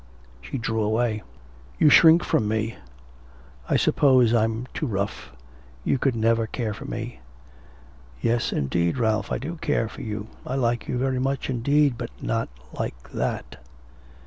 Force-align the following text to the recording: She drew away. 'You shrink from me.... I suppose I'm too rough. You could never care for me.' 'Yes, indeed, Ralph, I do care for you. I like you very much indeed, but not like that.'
She 0.41 0.57
drew 0.57 0.81
away. 0.81 1.21
'You 1.77 1.89
shrink 1.91 2.23
from 2.23 2.47
me.... 2.47 2.75
I 3.69 3.75
suppose 3.77 4.33
I'm 4.33 4.65
too 4.73 4.87
rough. 4.87 5.31
You 5.83 5.99
could 5.99 6.15
never 6.15 6.47
care 6.47 6.73
for 6.73 6.85
me.' 6.85 7.19
'Yes, 8.19 8.51
indeed, 8.51 8.97
Ralph, 8.97 9.31
I 9.31 9.37
do 9.37 9.57
care 9.57 9.87
for 9.87 10.01
you. 10.01 10.25
I 10.43 10.55
like 10.55 10.87
you 10.87 10.97
very 10.97 11.19
much 11.19 11.51
indeed, 11.51 11.99
but 11.99 12.09
not 12.19 12.49
like 12.73 13.11
that.' 13.11 13.57